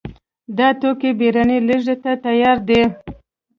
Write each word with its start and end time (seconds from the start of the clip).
دا 0.57 0.67
توکي 0.79 1.09
بېړنۍ 1.19 1.59
لېږد 1.67 1.97
ته 2.03 2.11
تیار 2.25 2.57
دي. 2.67 2.81